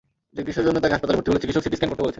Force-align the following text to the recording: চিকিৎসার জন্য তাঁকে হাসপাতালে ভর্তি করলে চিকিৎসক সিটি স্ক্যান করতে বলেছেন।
চিকিৎসার 0.37 0.65
জন্য 0.67 0.77
তাঁকে 0.81 0.95
হাসপাতালে 0.95 1.17
ভর্তি 1.17 1.29
করলে 1.31 1.43
চিকিৎসক 1.43 1.63
সিটি 1.65 1.75
স্ক্যান 1.77 1.89
করতে 1.91 2.01
বলেছেন। 2.03 2.09